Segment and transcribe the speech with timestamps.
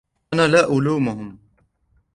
[0.33, 1.39] أنا لا ألومهم.